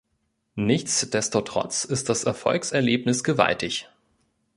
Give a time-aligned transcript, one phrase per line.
[0.55, 3.87] Nichtsdestotrotz ist das Erfolgserlebnis gewaltig.